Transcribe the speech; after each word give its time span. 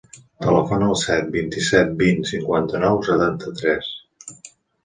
Telefona 0.45 0.85
al 0.93 0.97
set, 1.01 1.27
vint-i-set, 1.35 1.93
vint, 2.01 2.25
cinquanta-nou, 2.31 3.01
setanta-tres. 3.11 3.93